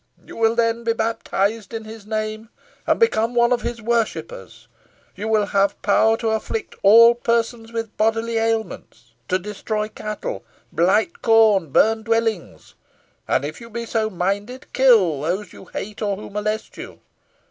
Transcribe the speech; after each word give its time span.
You 0.25 0.35
will 0.35 0.55
then 0.55 0.83
be 0.83 0.93
baptised 0.93 1.75
in 1.75 1.83
his 1.83 2.07
name, 2.07 2.49
and 2.87 2.99
become 2.99 3.35
one 3.35 3.51
of 3.53 3.61
his 3.61 3.83
worshippers. 3.83 4.67
You 5.13 5.27
will 5.27 5.45
have 5.45 5.79
power 5.83 6.17
to 6.17 6.31
afflict 6.31 6.73
all 6.81 7.13
persons 7.13 7.71
with 7.71 7.95
bodily 7.97 8.39
ailments 8.39 9.13
to 9.27 9.37
destroy 9.37 9.89
cattle 9.89 10.43
blight 10.71 11.21
corn 11.21 11.69
burn 11.69 12.01
dwellings 12.01 12.73
and, 13.27 13.45
if 13.45 13.61
you 13.61 13.69
be 13.69 13.85
so 13.85 14.09
minded, 14.09 14.73
kill 14.73 15.21
those 15.21 15.53
you 15.53 15.65
hate, 15.65 16.01
or 16.01 16.15
who 16.17 16.31
molest 16.31 16.77
you. 16.77 16.99